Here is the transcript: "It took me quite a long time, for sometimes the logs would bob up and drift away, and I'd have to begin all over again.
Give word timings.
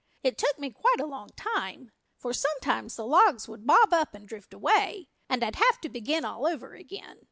"It 0.23 0.35
took 0.39 0.57
me 0.57 0.71
quite 0.71 0.99
a 0.99 1.05
long 1.05 1.29
time, 1.35 1.91
for 2.17 2.33
sometimes 2.33 2.95
the 2.95 3.05
logs 3.05 3.47
would 3.47 3.67
bob 3.67 3.93
up 3.93 4.15
and 4.15 4.27
drift 4.27 4.51
away, 4.51 5.09
and 5.29 5.43
I'd 5.43 5.57
have 5.57 5.79
to 5.81 5.89
begin 5.89 6.25
all 6.25 6.47
over 6.47 6.73
again. 6.73 7.19